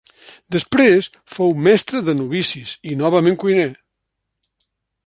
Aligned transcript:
Després 0.53 1.09
fou 1.35 1.53
mestre 1.67 2.01
de 2.09 2.17
novicis 2.23 2.73
i 2.95 2.99
novament 3.05 3.39
cuiner. 3.45 3.71